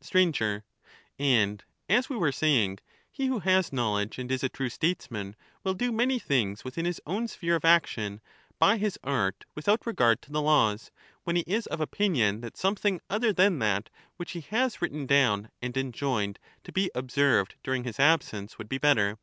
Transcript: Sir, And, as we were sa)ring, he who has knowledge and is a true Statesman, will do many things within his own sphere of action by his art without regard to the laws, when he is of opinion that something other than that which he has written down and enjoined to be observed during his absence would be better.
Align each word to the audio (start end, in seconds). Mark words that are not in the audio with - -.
Sir, 0.00 0.62
And, 1.18 1.62
as 1.90 2.08
we 2.08 2.16
were 2.16 2.30
sa)ring, 2.32 2.78
he 3.12 3.26
who 3.26 3.40
has 3.40 3.70
knowledge 3.70 4.18
and 4.18 4.32
is 4.32 4.42
a 4.42 4.48
true 4.48 4.70
Statesman, 4.70 5.36
will 5.62 5.74
do 5.74 5.92
many 5.92 6.18
things 6.18 6.64
within 6.64 6.86
his 6.86 7.02
own 7.04 7.28
sphere 7.28 7.54
of 7.56 7.66
action 7.66 8.22
by 8.58 8.78
his 8.78 8.98
art 9.04 9.44
without 9.54 9.84
regard 9.84 10.22
to 10.22 10.32
the 10.32 10.40
laws, 10.40 10.90
when 11.24 11.36
he 11.36 11.44
is 11.46 11.66
of 11.66 11.82
opinion 11.82 12.40
that 12.40 12.56
something 12.56 13.02
other 13.10 13.30
than 13.30 13.58
that 13.58 13.90
which 14.16 14.32
he 14.32 14.40
has 14.40 14.80
written 14.80 15.04
down 15.04 15.50
and 15.60 15.76
enjoined 15.76 16.38
to 16.62 16.72
be 16.72 16.90
observed 16.94 17.56
during 17.62 17.84
his 17.84 18.00
absence 18.00 18.56
would 18.56 18.70
be 18.70 18.78
better. 18.78 19.18